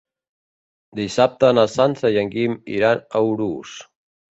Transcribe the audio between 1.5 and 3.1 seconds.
na Sança i en Guim iran